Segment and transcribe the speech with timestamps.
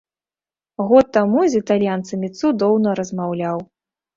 [0.91, 3.57] Год таму з італьянцамі цудоўна размаўляў.